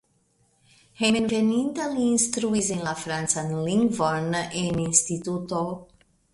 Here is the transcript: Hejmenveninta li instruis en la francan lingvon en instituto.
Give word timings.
Hejmenveninta 1.01 1.85
li 1.91 2.07
instruis 2.15 2.71
en 2.77 2.81
la 2.89 2.95
francan 3.03 3.55
lingvon 3.69 4.33
en 4.41 4.85
instituto. 4.89 5.65